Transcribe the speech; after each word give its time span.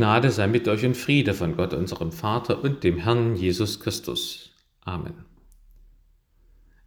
Gnade 0.00 0.30
sei 0.30 0.46
mit 0.46 0.66
euch 0.66 0.86
und 0.86 0.96
Friede 0.96 1.34
von 1.34 1.56
Gott, 1.56 1.74
unserem 1.74 2.10
Vater 2.10 2.64
und 2.64 2.84
dem 2.84 2.96
Herrn 2.96 3.36
Jesus 3.36 3.80
Christus. 3.80 4.50
Amen. 4.80 5.26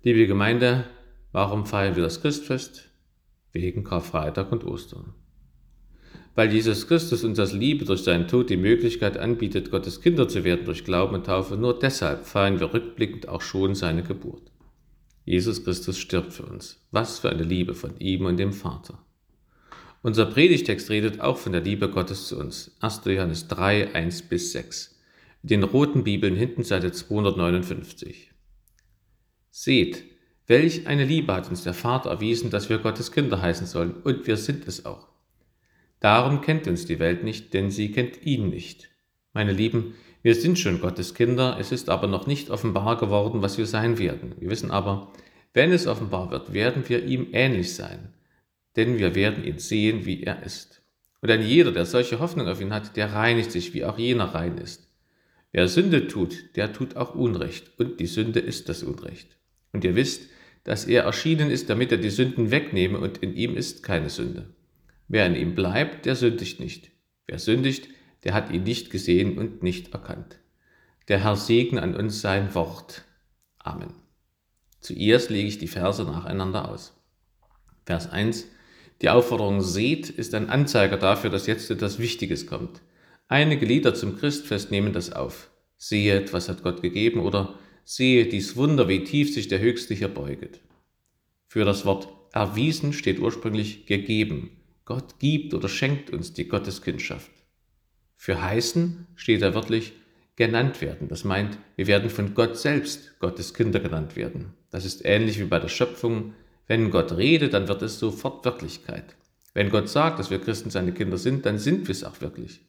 Liebe 0.01 0.25
Gemeinde, 0.25 0.86
warum 1.31 1.68
feiern 1.68 1.96
wir 1.96 2.02
das 2.02 2.21
Christfest? 2.21 2.89
Wegen 3.52 3.84
Karfreitag 3.84 4.52
und 4.52 4.63
Ostern. 4.63 5.13
Weil 6.34 6.52
Jesus 6.52 6.88
Christus 6.88 7.23
uns 7.23 7.38
als 7.38 7.54
Liebe 7.54 7.86
durch 7.86 8.02
seinen 8.02 8.27
Tod 8.27 8.49
die 8.49 8.57
Möglichkeit 8.57 9.20
anbietet, 9.20 9.70
Gottes 9.70 10.02
Kinder 10.02 10.27
zu 10.27 10.43
werden 10.43 10.66
durch 10.66 10.84
Glauben 10.84 11.14
und 11.14 11.27
Taufe, 11.27 11.55
nur 11.55 11.77
deshalb 11.77 12.25
feiern 12.25 12.59
wir 12.59 12.73
rückblickend 12.73 13.30
auch 13.30 13.43
schon 13.43 13.75
seine 13.75 14.02
Geburt. 14.02 14.52
Jesus 15.23 15.64
Christus 15.64 16.00
stirbt 16.00 16.34
für 16.34 16.48
uns. 16.48 16.84
Was 16.89 17.20
für 17.20 17.30
eine 17.30 17.43
Liebe 17.43 17.75
von 17.75 17.95
ihm 18.00 18.25
und 18.25 18.38
dem 18.38 18.54
Vater. 18.54 19.02
Unser 20.05 20.25
Predigtext 20.25 20.89
redet 20.89 21.21
auch 21.21 21.38
von 21.38 21.54
der 21.54 21.61
Liebe 21.61 21.89
Gottes 21.89 22.27
zu 22.27 22.38
uns. 22.38 22.75
1. 22.81 23.03
Johannes 23.05 23.47
3, 23.47 23.95
1 23.95 24.23
bis 24.23 24.52
6. 24.52 24.99
In 25.44 25.48
den 25.48 25.63
roten 25.63 26.03
Bibeln 26.03 26.35
hinten 26.35 26.66
Seite 26.66 26.91
259. 26.91 28.31
Seht, 29.49 30.03
welch 30.45 30.88
eine 30.88 31.05
Liebe 31.05 31.34
hat 31.34 31.49
uns 31.49 31.63
der 31.63 31.73
Vater 31.73 32.09
erwiesen, 32.09 32.49
dass 32.49 32.67
wir 32.67 32.80
Gottes 32.80 33.13
Kinder 33.13 33.41
heißen 33.41 33.66
sollen, 33.66 33.94
und 34.03 34.27
wir 34.27 34.35
sind 34.35 34.67
es 34.67 34.85
auch. 34.85 35.08
Darum 36.02 36.41
kennt 36.41 36.67
uns 36.67 36.85
die 36.85 36.99
Welt 36.99 37.23
nicht, 37.23 37.53
denn 37.53 37.72
sie 37.72 37.94
kennt 37.94 38.25
ihn 38.25 38.49
nicht. 38.49 38.89
Meine 39.31 39.53
Lieben, 39.53 39.95
wir 40.22 40.35
sind 40.35 40.59
schon 40.59 40.81
Gottes 40.81 41.13
Kinder, 41.13 41.55
es 41.61 41.72
ist 41.72 41.89
aber 41.89 42.08
noch 42.08 42.27
nicht 42.27 42.49
offenbar 42.49 42.97
geworden, 42.97 43.41
was 43.41 43.58
wir 43.58 43.66
sein 43.66 43.97
werden. 43.99 44.35
Wir 44.38 44.49
wissen 44.49 44.70
aber, 44.70 45.13
wenn 45.53 45.72
es 45.72 45.88
offenbar 45.88 46.30
wird, 46.30 46.52
werden 46.52 46.83
wir 46.89 47.05
ihm 47.05 47.27
ähnlich 47.31 47.73
sein, 47.73 48.13
denn 48.76 48.98
wir 48.98 49.16
werden 49.16 49.44
ihn 49.44 49.59
sehen, 49.59 50.05
wie 50.05 50.23
er 50.23 50.44
ist. 50.44 50.81
Und 51.22 51.31
ein 51.31 51.41
jeder, 51.41 51.72
der 51.72 51.86
solche 51.86 52.20
Hoffnung 52.20 52.48
auf 52.48 52.59
ihn 52.59 52.73
hat, 52.73 52.95
der 52.95 53.14
reinigt 53.14 53.52
sich, 53.52 53.73
wie 53.73 53.86
auch 53.86 53.98
jener 53.98 54.36
rein 54.36 54.58
ist. 54.58 54.90
Wer 55.52 55.68
Sünde 55.68 56.08
tut, 56.08 56.56
der 56.56 56.73
tut 56.73 56.95
auch 56.95 57.16
Unrecht, 57.16 57.72
und 57.78 58.00
die 58.00 58.08
Sünde 58.08 58.39
ist 58.39 58.70
das 58.70 58.84
Unrecht. 58.84 59.38
Und 59.72 59.84
ihr 59.84 59.95
wisst, 59.95 60.30
dass 60.64 60.86
er 60.86 61.03
erschienen 61.03 61.52
ist, 61.52 61.70
damit 61.70 61.92
er 61.92 61.97
die 61.97 62.09
Sünden 62.09 62.52
wegnehme, 62.52 63.00
und 63.00 63.20
in 63.20 63.36
ihm 63.36 63.56
ist 63.56 63.84
keine 63.84 64.09
Sünde. 64.09 64.53
Wer 65.08 65.28
in 65.28 65.36
ihm 65.36 65.56
bleibt, 65.56 66.06
der 66.06 66.16
sündigt 66.16 66.59
nicht. 66.59 66.92
Wer 67.28 67.40
sündigt, 67.40 67.88
der 68.23 68.34
hat 68.34 68.52
ihn 68.52 68.64
nicht 68.64 68.90
gesehen 68.90 69.38
und 69.38 69.62
nicht 69.62 69.94
erkannt. 69.94 70.40
Der 71.08 71.23
Herr 71.23 71.36
segne 71.36 71.81
an 71.81 71.95
uns 71.95 72.22
sein 72.22 72.56
Wort. 72.56 73.03
Amen. 73.59 73.94
Zuerst 74.80 75.30
lege 75.30 75.47
ich 75.47 75.58
die 75.58 75.67
Verse 75.67 76.03
nacheinander 76.03 76.69
aus. 76.69 77.00
Vers 77.86 78.09
1. 78.09 78.47
Die 79.02 79.09
Aufforderung 79.09 79.61
seht 79.61 80.09
ist 80.09 80.33
ein 80.33 80.49
Anzeiger 80.49 80.97
dafür, 80.97 81.30
dass 81.30 81.47
jetzt 81.47 81.69
etwas 81.72 81.99
Wichtiges 81.99 82.47
kommt. 82.47 82.81
Einige 83.27 83.66
Lieder 83.66 83.94
zum 83.94 84.17
Christfest 84.17 84.72
nehmen 84.72 84.94
das 84.94 85.11
auf. 85.11 85.50
Sehet, 85.77 86.33
was 86.33 86.50
hat 86.50 86.63
Gott 86.63 86.81
gegeben 86.81 87.19
oder 87.19 87.58
sehe 87.83 88.25
dies 88.25 88.55
Wunder, 88.55 88.88
wie 88.88 89.03
tief 89.03 89.33
sich 89.33 89.47
der 89.47 89.59
Höchste 89.59 89.94
hier 89.94 90.08
beuget. 90.08 90.61
Für 91.47 91.66
das 91.66 91.85
Wort 91.85 92.08
erwiesen 92.31 92.94
steht 92.94 93.19
ursprünglich 93.19 93.85
gegeben. 93.85 94.58
Gott 94.85 95.19
gibt 95.19 95.53
oder 95.53 95.69
schenkt 95.69 96.09
uns 96.09 96.33
die 96.33 96.47
Gotteskindschaft. 96.47 97.31
Für 98.16 98.41
heißen 98.41 99.07
steht 99.16 99.41
da 99.41 99.53
wörtlich 99.53 99.94
genannt 100.35 100.81
werden. 100.81 101.07
Das 101.07 101.23
meint, 101.23 101.57
wir 101.75 101.88
werden 101.88 102.09
von 102.09 102.33
Gott 102.33 102.57
selbst 102.57 103.19
Gottes 103.19 103.53
Kinder 103.53 103.80
genannt 103.80 104.16
werden. 104.16 104.53
Das 104.72 104.85
ist 104.85 105.05
ähnlich 105.05 105.39
wie 105.39 105.45
bei 105.45 105.59
der 105.59 105.67
Schöpfung. 105.67 106.33
Wenn 106.67 106.92
Gott 106.92 107.17
redet, 107.17 107.53
dann 107.53 107.67
wird 107.67 107.81
es 107.81 108.00
sofort 108.00 108.45
Wirklichkeit. 108.45 109.16
Wenn 109.53 109.69
Gott 109.69 109.89
sagt, 109.89 110.19
dass 110.19 110.31
wir 110.31 110.39
Christen 110.39 110.69
seine 110.69 110.94
Kinder 110.94 111.17
sind, 111.17 111.45
dann 111.45 111.58
sind 111.58 111.88
wir 111.88 111.92
es 111.92 112.03
auch 112.03 112.22
wirklich. 112.22 112.61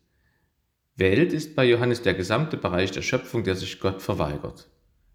Welt 0.96 1.32
ist 1.32 1.56
bei 1.56 1.64
Johannes 1.64 2.02
der 2.02 2.14
gesamte 2.14 2.56
Bereich 2.56 2.90
der 2.90 3.02
Schöpfung, 3.02 3.44
der 3.44 3.56
sich 3.56 3.80
Gott 3.80 4.02
verweigert. 4.02 4.68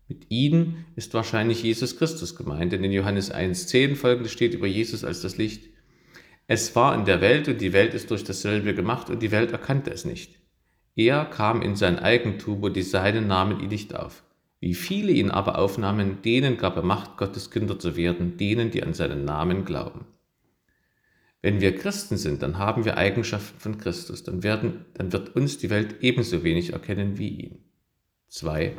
Mit 0.07 0.25
ihnen 0.29 0.85
ist 0.95 1.13
wahrscheinlich 1.13 1.61
Jesus 1.61 1.97
Christus 1.97 2.35
gemeint, 2.35 2.73
denn 2.73 2.83
in 2.83 2.91
Johannes 2.91 3.31
1.10 3.31 3.95
folgendes 3.95 4.31
steht 4.31 4.55
über 4.55 4.65
Jesus 4.65 5.03
als 5.03 5.21
das 5.21 5.37
Licht. 5.37 5.69
Es 6.47 6.75
war 6.75 6.95
in 6.95 7.05
der 7.05 7.21
Welt 7.21 7.47
und 7.47 7.61
die 7.61 7.73
Welt 7.73 7.93
ist 7.93 8.09
durch 8.09 8.23
dasselbe 8.23 8.73
gemacht 8.73 9.11
und 9.11 9.21
die 9.21 9.31
Welt 9.31 9.51
erkannte 9.51 9.91
es 9.91 10.05
nicht. 10.05 10.39
Er 10.95 11.25
kam 11.25 11.61
in 11.61 11.75
sein 11.75 11.99
Eigentum 11.99 12.63
und 12.63 12.75
die 12.75 12.81
Seinen 12.81 13.27
nahmen 13.27 13.59
ihn 13.59 13.69
nicht 13.69 13.95
auf. 13.95 14.23
Wie 14.59 14.73
viele 14.73 15.11
ihn 15.11 15.31
aber 15.31 15.57
aufnahmen, 15.57 16.21
denen 16.23 16.57
gab 16.57 16.75
er 16.75 16.83
Macht, 16.83 17.17
Gottes 17.17 17.49
Kinder 17.49 17.79
zu 17.79 17.95
werden, 17.95 18.37
denen, 18.37 18.71
die 18.71 18.83
an 18.83 18.93
seinen 18.93 19.23
Namen 19.23 19.63
glauben. 19.63 20.05
Wenn 21.41 21.61
wir 21.61 21.75
Christen 21.75 22.17
sind, 22.17 22.43
dann 22.43 22.57
haben 22.57 22.83
wir 22.83 22.97
Eigenschaften 22.97 23.59
von 23.59 23.77
Christus, 23.77 24.23
dann, 24.23 24.43
werden, 24.43 24.85
dann 24.93 25.13
wird 25.13 25.35
uns 25.35 25.57
die 25.57 25.69
Welt 25.69 25.95
ebenso 26.01 26.43
wenig 26.43 26.73
erkennen 26.73 27.17
wie 27.17 27.29
ihn. 27.29 27.57
2. 28.27 28.75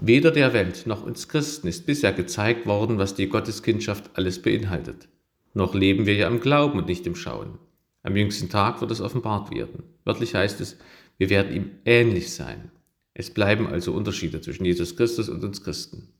Weder 0.00 0.30
der 0.30 0.52
Welt 0.52 0.86
noch 0.86 1.02
uns 1.02 1.28
Christen 1.28 1.66
ist 1.66 1.86
bisher 1.86 2.12
gezeigt 2.12 2.66
worden, 2.66 2.98
was 2.98 3.14
die 3.14 3.28
Gotteskindschaft 3.28 4.10
alles 4.14 4.42
beinhaltet. 4.42 5.08
Noch 5.54 5.74
leben 5.74 6.04
wir 6.04 6.14
ja 6.14 6.28
im 6.28 6.40
Glauben 6.40 6.78
und 6.78 6.86
nicht 6.86 7.06
im 7.06 7.16
Schauen. 7.16 7.58
Am 8.02 8.14
jüngsten 8.14 8.50
Tag 8.50 8.80
wird 8.82 8.90
es 8.90 9.00
offenbart 9.00 9.50
werden. 9.52 9.82
Wörtlich 10.04 10.34
heißt 10.34 10.60
es, 10.60 10.76
wir 11.16 11.30
werden 11.30 11.56
ihm 11.56 11.70
ähnlich 11.84 12.32
sein. 12.32 12.70
Es 13.18 13.30
bleiben 13.30 13.66
also 13.66 13.94
Unterschiede 13.94 14.40
zwischen 14.40 14.64
Jesus 14.64 14.94
Christus 14.94 15.28
und 15.28 15.42
uns 15.42 15.64
Christen. 15.64 16.12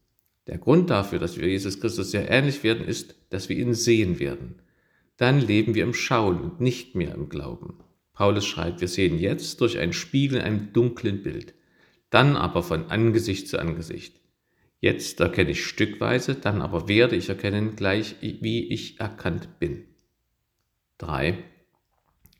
Der 0.48 0.58
Grund 0.58 0.90
dafür, 0.90 1.20
dass 1.20 1.38
wir 1.38 1.46
Jesus 1.46 1.78
Christus 1.78 2.10
sehr 2.10 2.28
ähnlich 2.28 2.64
werden, 2.64 2.84
ist, 2.84 3.14
dass 3.30 3.48
wir 3.48 3.56
ihn 3.56 3.72
sehen 3.72 4.18
werden. 4.18 4.56
Dann 5.16 5.40
leben 5.40 5.76
wir 5.76 5.84
im 5.84 5.94
Schauen 5.94 6.40
und 6.40 6.60
nicht 6.60 6.96
mehr 6.96 7.14
im 7.14 7.28
Glauben. 7.28 7.78
Paulus 8.14 8.46
schreibt, 8.46 8.80
wir 8.80 8.88
sehen 8.88 9.16
jetzt 9.16 9.60
durch 9.60 9.78
einen 9.78 9.92
Spiegel 9.92 10.38
in 10.38 10.44
einem 10.44 10.72
dunklen 10.72 11.22
Bild, 11.22 11.54
dann 12.10 12.34
aber 12.34 12.64
von 12.64 12.86
Angesicht 12.86 13.46
zu 13.46 13.60
Angesicht. 13.60 14.20
Jetzt 14.80 15.20
erkenne 15.20 15.52
ich 15.52 15.64
stückweise, 15.64 16.34
dann 16.34 16.60
aber 16.60 16.88
werde 16.88 17.14
ich 17.14 17.28
erkennen, 17.28 17.76
gleich 17.76 18.16
wie 18.20 18.64
ich 18.72 18.98
erkannt 18.98 19.60
bin. 19.60 19.84
3. 20.98 21.38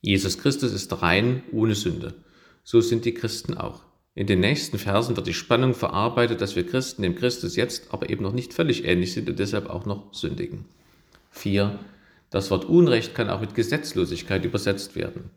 Jesus 0.01 0.37
Christus 0.37 0.73
ist 0.73 1.01
rein 1.01 1.45
ohne 1.53 1.77
Sünde. 1.77 2.25
So 2.65 2.81
sind 2.81 3.05
die 3.05 3.15
Christen 3.15 3.55
auch. 3.55 3.88
In 4.19 4.27
den 4.27 4.41
nächsten 4.41 4.79
Versen 4.79 5.17
wird 5.17 5.29
die 5.29 5.33
Spannung 5.33 5.75
verarbeitet, 5.75 6.41
dass 6.41 6.57
wir 6.57 6.67
Christen 6.67 7.03
dem 7.03 7.15
Christus 7.15 7.55
jetzt 7.55 7.95
aber 7.95 8.11
eben 8.11 8.25
noch 8.25 8.33
nicht 8.33 8.53
völlig 8.53 8.85
ähnlich 8.85 9.13
sind 9.13 9.31
und 9.31 9.39
deshalb 9.39 9.71
auch 9.71 9.87
noch 9.87 10.13
sündigen. 10.13 10.65
4. 11.31 11.79
Das 12.29 12.51
Wort 12.51 12.65
Unrecht 12.65 13.15
kann 13.15 13.31
auch 13.31 13.41
mit 13.41 13.55
Gesetzlosigkeit 13.55 14.45
übersetzt 14.45 14.97
werden. 14.97 15.31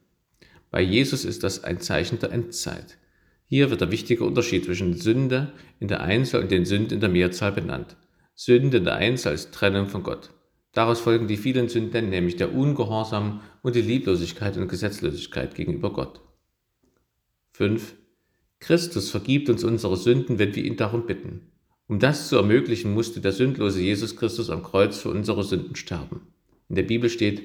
Bei 0.72 0.82
Jesus 0.82 1.26
ist 1.26 1.44
das 1.44 1.64
ein 1.64 1.80
Zeichen 1.80 2.18
der 2.18 2.32
Endzeit. 2.32 2.98
Hier 3.46 3.70
wird 3.70 3.82
der 3.82 3.92
wichtige 3.92 4.24
Unterschied 4.24 4.66
zwischen 4.66 4.96
Sünde 4.96 5.52
in 5.80 5.88
der 5.88 6.02
Einzahl 6.02 6.42
und 6.42 6.50
den 6.50 6.66
Sünden 6.66 6.96
in 6.96 7.02
der 7.02 7.10
Mehrzahl 7.10 7.52
benannt. 7.52 7.98
Sünde 8.34 8.78
in 8.78 8.86
der 8.86 8.96
Einzahl 8.96 9.36
ist 9.36 9.52
Trennung 9.52 9.90
von 9.90 10.02
Gott. 10.02 10.32
Daraus 10.72 11.00
folgen 11.00 11.28
die 11.28 11.38
vielen 11.38 11.70
Sünden, 11.70 12.10
nämlich 12.10 12.38
der 12.38 12.52
Ungehorsam 12.52 13.42
und 13.62 13.76
die 13.76 13.82
Lieblosigkeit 13.84 14.58
und 14.58 14.70
Gesetzlosigkeit 14.70 15.54
gegenüber 15.54 15.94
Gott. 15.94 16.20
5. 17.52 18.01
Christus 18.62 19.10
vergibt 19.10 19.50
uns 19.50 19.64
unsere 19.64 19.98
Sünden, 19.98 20.38
wenn 20.38 20.56
wir 20.56 20.64
ihn 20.64 20.78
darum 20.78 21.08
bitten. 21.08 21.42
Um 21.88 21.98
das 21.98 22.30
zu 22.30 22.38
ermöglichen, 22.38 22.94
musste 22.94 23.20
der 23.20 23.32
sündlose 23.34 23.82
Jesus 23.82 24.16
Christus 24.16 24.52
am 24.52 24.62
Kreuz 24.62 25.00
für 25.00 25.10
unsere 25.10 25.44
Sünden 25.44 25.76
sterben. 25.76 26.22
In 26.70 26.76
der 26.76 26.84
Bibel 26.84 27.10
steht, 27.10 27.42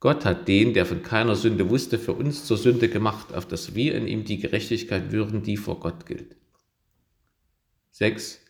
Gott 0.00 0.24
hat 0.24 0.48
den, 0.48 0.74
der 0.74 0.84
von 0.84 1.02
keiner 1.02 1.36
Sünde 1.36 1.70
wusste, 1.70 1.98
für 1.98 2.12
uns 2.12 2.44
zur 2.44 2.56
Sünde 2.56 2.88
gemacht, 2.88 3.32
auf 3.32 3.46
dass 3.46 3.76
wir 3.76 3.94
in 3.94 4.08
ihm 4.08 4.24
die 4.24 4.38
Gerechtigkeit 4.38 5.12
würden, 5.12 5.42
die 5.42 5.56
vor 5.56 5.80
Gott 5.80 6.04
gilt. 6.04 6.36
6. 7.92 8.40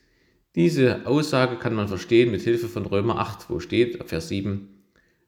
Diese 0.56 1.06
Aussage 1.06 1.56
kann 1.56 1.74
man 1.74 1.86
verstehen 1.86 2.30
mit 2.30 2.40
Hilfe 2.40 2.68
von 2.68 2.86
Römer 2.86 3.18
8, 3.18 3.50
wo 3.50 3.60
steht, 3.60 4.02
Vers 4.08 4.28
7, 4.28 4.68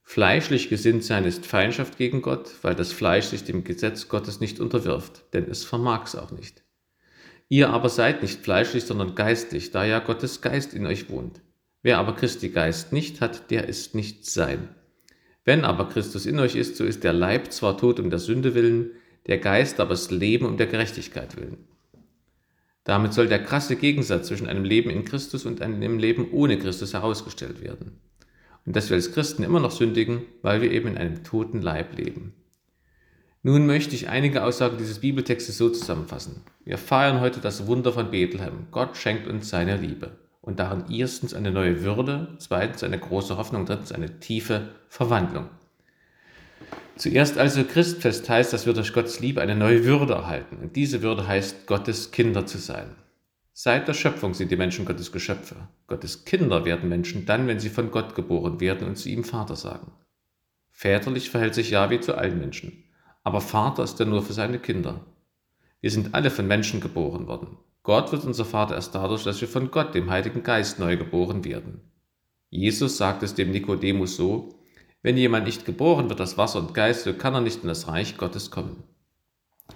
Fleischlich 0.02 0.70
gesinnt 0.70 1.04
sein 1.04 1.26
ist 1.26 1.44
Feindschaft 1.44 1.98
gegen 1.98 2.22
Gott, 2.22 2.50
weil 2.62 2.74
das 2.74 2.92
Fleisch 2.92 3.26
sich 3.26 3.44
dem 3.44 3.62
Gesetz 3.62 4.08
Gottes 4.08 4.40
nicht 4.40 4.58
unterwirft, 4.58 5.22
denn 5.34 5.44
es 5.50 5.64
vermag's 5.64 6.16
auch 6.16 6.32
nicht. 6.32 6.62
Ihr 7.48 7.70
aber 7.70 7.88
seid 7.88 8.22
nicht 8.22 8.42
fleischlich, 8.42 8.84
sondern 8.84 9.14
geistlich, 9.14 9.70
da 9.70 9.84
ja 9.84 10.00
Gottes 10.00 10.42
Geist 10.42 10.74
in 10.74 10.86
euch 10.86 11.08
wohnt. 11.08 11.40
Wer 11.82 11.98
aber 11.98 12.14
Christi 12.14 12.50
Geist 12.50 12.92
nicht 12.92 13.20
hat, 13.20 13.50
der 13.50 13.68
ist 13.68 13.94
nicht 13.94 14.26
sein. 14.26 14.68
Wenn 15.44 15.64
aber 15.64 15.88
Christus 15.88 16.26
in 16.26 16.38
euch 16.40 16.56
ist, 16.56 16.76
so 16.76 16.84
ist 16.84 17.04
der 17.04 17.14
Leib 17.14 17.52
zwar 17.52 17.78
tot 17.78 18.00
um 18.00 18.10
der 18.10 18.18
Sünde 18.18 18.54
willen, 18.54 18.90
der 19.26 19.38
Geist 19.38 19.80
aber 19.80 19.90
das 19.90 20.10
Leben 20.10 20.44
um 20.44 20.58
der 20.58 20.66
Gerechtigkeit 20.66 21.36
willen. 21.36 21.64
Damit 22.84 23.14
soll 23.14 23.28
der 23.28 23.42
krasse 23.42 23.76
Gegensatz 23.76 24.28
zwischen 24.28 24.46
einem 24.46 24.64
Leben 24.64 24.90
in 24.90 25.04
Christus 25.04 25.46
und 25.46 25.62
einem 25.62 25.98
Leben 25.98 26.30
ohne 26.32 26.58
Christus 26.58 26.94
herausgestellt 26.94 27.62
werden. 27.62 28.00
Und 28.66 28.76
dass 28.76 28.90
wir 28.90 28.96
als 28.96 29.12
Christen 29.12 29.42
immer 29.42 29.60
noch 29.60 29.70
sündigen, 29.70 30.22
weil 30.42 30.60
wir 30.60 30.70
eben 30.70 30.88
in 30.88 30.98
einem 30.98 31.24
toten 31.24 31.62
Leib 31.62 31.96
leben. 31.96 32.34
Nun 33.48 33.64
möchte 33.64 33.94
ich 33.94 34.10
einige 34.10 34.44
Aussagen 34.44 34.76
dieses 34.76 34.98
Bibeltextes 34.98 35.56
so 35.56 35.70
zusammenfassen. 35.70 36.42
Wir 36.66 36.76
feiern 36.76 37.22
heute 37.22 37.40
das 37.40 37.66
Wunder 37.66 37.94
von 37.94 38.10
Bethlehem. 38.10 38.66
Gott 38.70 38.94
schenkt 38.94 39.26
uns 39.26 39.48
seine 39.48 39.78
Liebe 39.78 40.18
und 40.42 40.58
darin 40.58 40.84
erstens 40.90 41.32
eine 41.32 41.50
neue 41.50 41.82
Würde, 41.82 42.36
zweitens 42.40 42.84
eine 42.84 42.98
große 42.98 43.38
Hoffnung, 43.38 43.64
drittens 43.64 43.90
eine 43.90 44.20
tiefe 44.20 44.68
Verwandlung. 44.90 45.48
Zuerst 46.96 47.38
also 47.38 47.64
Christfest 47.64 48.28
heißt, 48.28 48.52
dass 48.52 48.66
wir 48.66 48.74
durch 48.74 48.92
Gottes 48.92 49.18
Liebe 49.18 49.40
eine 49.40 49.56
neue 49.56 49.82
Würde 49.84 50.12
erhalten. 50.12 50.58
Und 50.58 50.76
diese 50.76 51.00
Würde 51.00 51.26
heißt, 51.26 51.66
Gottes 51.66 52.10
Kinder 52.10 52.44
zu 52.44 52.58
sein. 52.58 52.96
Seit 53.54 53.88
der 53.88 53.94
Schöpfung 53.94 54.34
sind 54.34 54.50
die 54.50 54.56
Menschen 54.56 54.84
Gottes 54.84 55.10
Geschöpfe. 55.10 55.56
Gottes 55.86 56.26
Kinder 56.26 56.66
werden 56.66 56.90
Menschen 56.90 57.24
dann, 57.24 57.46
wenn 57.46 57.60
sie 57.60 57.70
von 57.70 57.90
Gott 57.92 58.14
geboren 58.14 58.60
werden 58.60 58.86
und 58.86 58.96
zu 58.98 59.08
ihm 59.08 59.24
Vater 59.24 59.56
sagen. 59.56 59.90
Väterlich 60.70 61.30
verhält 61.30 61.54
sich 61.54 61.70
Yahweh 61.70 62.00
zu 62.00 62.14
allen 62.14 62.38
Menschen, 62.38 62.84
aber 63.24 63.40
Vater 63.40 63.84
ist 63.84 63.98
er 64.00 64.06
nur 64.06 64.22
für 64.22 64.32
seine 64.32 64.58
Kinder. 64.58 65.04
Wir 65.80 65.90
sind 65.90 66.14
alle 66.14 66.30
von 66.30 66.46
Menschen 66.46 66.80
geboren 66.80 67.26
worden. 67.26 67.58
Gott 67.82 68.12
wird 68.12 68.24
unser 68.24 68.44
Vater 68.44 68.74
erst 68.74 68.94
dadurch, 68.94 69.24
dass 69.24 69.40
wir 69.40 69.48
von 69.48 69.70
Gott, 69.70 69.94
dem 69.94 70.10
Heiligen 70.10 70.42
Geist, 70.42 70.78
neu 70.78 70.96
geboren 70.96 71.44
werden. 71.44 71.80
Jesus 72.50 72.96
sagt 72.96 73.22
es 73.22 73.34
dem 73.34 73.50
Nikodemus 73.50 74.16
so, 74.16 74.58
wenn 75.02 75.16
jemand 75.16 75.46
nicht 75.46 75.64
geboren 75.64 76.08
wird 76.08 76.20
aus 76.20 76.36
Wasser 76.36 76.58
und 76.58 76.74
Geist, 76.74 77.04
so 77.04 77.14
kann 77.14 77.34
er 77.34 77.40
nicht 77.40 77.62
in 77.62 77.68
das 77.68 77.88
Reich 77.88 78.16
Gottes 78.16 78.50
kommen. 78.50 78.82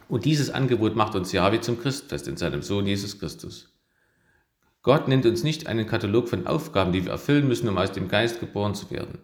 Und 0.09 0.25
dieses 0.25 0.51
Angebot 0.51 0.97
macht 0.97 1.15
uns 1.15 1.33
Jahwe 1.33 1.61
zum 1.61 1.79
Christfest 1.79 2.27
in 2.29 2.37
seinem 2.37 2.63
Sohn 2.63 2.87
Jesus 2.87 3.19
Christus. 3.19 3.73
Gott 4.83 5.07
nennt 5.07 5.27
uns 5.27 5.45
nicht 5.45 5.67
einen 5.69 5.87
Katalog 5.87 6.29
von 6.29 6.47
Aufgaben, 6.47 6.93
die 6.93 7.05
wir 7.05 7.13
erfüllen 7.13 7.47
müssen, 7.47 7.69
um 7.69 7.79
aus 7.79 7.93
dem 7.93 8.09
Geist 8.09 8.41
geboren 8.41 8.75
zu 8.75 8.91
werden. 8.91 9.19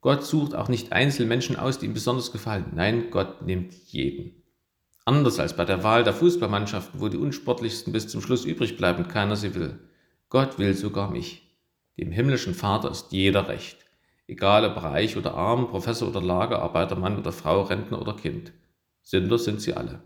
Gott 0.00 0.24
sucht 0.24 0.54
auch 0.54 0.68
nicht 0.68 0.92
Einzelmenschen 0.92 1.56
aus, 1.56 1.78
die 1.78 1.86
ihm 1.86 1.94
besonders 1.94 2.32
gefallen. 2.32 2.72
Nein, 2.74 3.10
Gott 3.10 3.42
nimmt 3.42 3.74
jeden. 3.86 4.42
Anders 5.04 5.38
als 5.38 5.56
bei 5.56 5.64
der 5.64 5.82
Wahl 5.82 6.04
der 6.04 6.14
Fußballmannschaften, 6.14 7.00
wo 7.00 7.08
die 7.08 7.16
Unsportlichsten 7.16 7.92
bis 7.92 8.08
zum 8.08 8.22
Schluss 8.22 8.44
übrig 8.44 8.76
bleiben, 8.76 9.08
keiner 9.08 9.36
sie 9.36 9.54
will. 9.54 9.78
Gott 10.28 10.58
will 10.58 10.74
sogar 10.74 11.10
mich. 11.10 11.56
Dem 11.98 12.12
himmlischen 12.12 12.54
Vater 12.54 12.90
ist 12.90 13.12
jeder 13.12 13.48
recht 13.48 13.78
egal 14.30 14.64
ob 14.64 14.82
reich 14.82 15.16
oder 15.16 15.34
arm, 15.34 15.68
Professor 15.68 16.08
oder 16.08 16.22
Lagerarbeiter, 16.22 16.94
Mann 16.94 17.18
oder 17.18 17.32
Frau, 17.32 17.62
Rentner 17.62 18.00
oder 18.00 18.14
Kind. 18.14 18.52
Sünder 19.02 19.38
sind 19.38 19.60
sie 19.60 19.74
alle. 19.74 20.02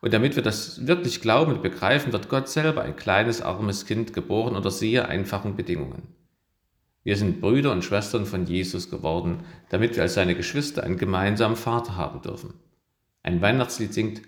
Und 0.00 0.12
damit 0.12 0.34
wir 0.34 0.42
das 0.42 0.86
wirklich 0.86 1.20
glauben 1.20 1.52
und 1.52 1.62
begreifen, 1.62 2.12
wird 2.12 2.28
Gott 2.28 2.48
selber 2.48 2.82
ein 2.82 2.96
kleines, 2.96 3.40
armes 3.40 3.86
Kind 3.86 4.12
geboren 4.12 4.56
unter 4.56 4.70
sehr 4.70 5.08
einfachen 5.08 5.54
Bedingungen. 5.54 6.08
Wir 7.06 7.16
sind 7.16 7.40
Brüder 7.40 7.70
und 7.70 7.84
Schwestern 7.84 8.26
von 8.26 8.46
Jesus 8.46 8.90
geworden, 8.90 9.44
damit 9.68 9.94
wir 9.94 10.02
als 10.02 10.14
seine 10.14 10.34
Geschwister 10.34 10.82
einen 10.82 10.96
gemeinsamen 10.96 11.54
Vater 11.54 11.94
haben 11.94 12.20
dürfen. 12.20 12.54
Ein 13.22 13.40
Weihnachtslied 13.40 13.94
singt, 13.94 14.22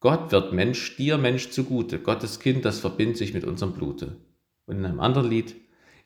Gott 0.00 0.32
wird 0.32 0.54
Mensch, 0.54 0.96
dir 0.96 1.18
Mensch 1.18 1.50
zugute, 1.50 1.98
Gottes 1.98 2.40
Kind, 2.40 2.64
das 2.64 2.80
verbindet 2.80 3.18
sich 3.18 3.34
mit 3.34 3.44
unserem 3.44 3.74
Blute. 3.74 4.16
Und 4.64 4.78
in 4.78 4.86
einem 4.86 5.00
anderen 5.00 5.28
Lied, 5.28 5.56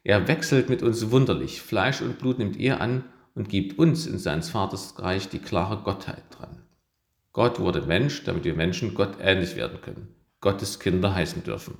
er 0.02 0.26
wechselt 0.26 0.68
mit 0.68 0.82
uns 0.82 1.12
wunderlich. 1.12 1.62
Fleisch 1.62 2.02
und 2.02 2.18
Blut 2.18 2.40
nimmt 2.40 2.58
er 2.58 2.80
an 2.80 3.04
und 3.36 3.48
gibt 3.48 3.78
uns 3.78 4.08
in 4.08 4.18
seines 4.18 4.50
Vaters 4.50 5.00
Reich 5.00 5.28
die 5.28 5.38
klare 5.38 5.84
Gottheit 5.84 6.24
dran. 6.36 6.60
Gott 7.32 7.60
wurde 7.60 7.82
Mensch, 7.82 8.24
damit 8.24 8.42
wir 8.42 8.54
Menschen 8.54 8.94
Gott 8.94 9.18
ähnlich 9.20 9.54
werden 9.54 9.80
können, 9.80 10.08
Gottes 10.40 10.80
Kinder 10.80 11.14
heißen 11.14 11.44
dürfen. 11.44 11.78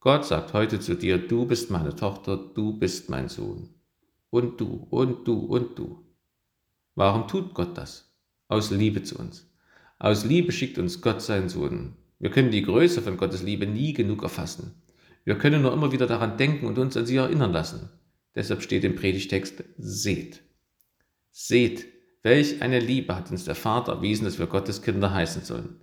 Gott 0.00 0.24
sagt 0.24 0.54
heute 0.54 0.80
zu 0.80 0.94
dir, 0.94 1.18
du 1.18 1.44
bist 1.44 1.70
meine 1.70 1.94
Tochter, 1.94 2.38
du 2.38 2.78
bist 2.78 3.10
mein 3.10 3.28
Sohn. 3.28 3.73
Und 4.34 4.60
du, 4.60 4.88
und 4.90 5.28
du, 5.28 5.38
und 5.44 5.78
du. 5.78 6.04
Warum 6.96 7.28
tut 7.28 7.54
Gott 7.54 7.78
das? 7.78 8.12
Aus 8.48 8.72
Liebe 8.72 9.04
zu 9.04 9.16
uns. 9.16 9.48
Aus 10.00 10.24
Liebe 10.24 10.50
schickt 10.50 10.76
uns 10.76 11.00
Gott 11.00 11.22
seinen 11.22 11.48
Sohn. 11.48 11.92
Wir 12.18 12.30
können 12.30 12.50
die 12.50 12.62
Größe 12.62 13.00
von 13.00 13.16
Gottes 13.16 13.44
Liebe 13.44 13.64
nie 13.64 13.92
genug 13.92 14.24
erfassen. 14.24 14.82
Wir 15.24 15.38
können 15.38 15.62
nur 15.62 15.72
immer 15.72 15.92
wieder 15.92 16.08
daran 16.08 16.36
denken 16.36 16.66
und 16.66 16.80
uns 16.80 16.96
an 16.96 17.06
sie 17.06 17.14
erinnern 17.14 17.52
lassen. 17.52 17.90
Deshalb 18.34 18.62
steht 18.62 18.82
im 18.82 18.96
Predigtext, 18.96 19.62
seht. 19.78 20.42
Seht, 21.30 21.86
welch 22.24 22.60
eine 22.60 22.80
Liebe 22.80 23.14
hat 23.14 23.30
uns 23.30 23.44
der 23.44 23.54
Vater 23.54 23.92
erwiesen, 23.92 24.24
dass 24.24 24.40
wir 24.40 24.48
Gottes 24.48 24.82
Kinder 24.82 25.14
heißen 25.14 25.44
sollen. 25.44 25.76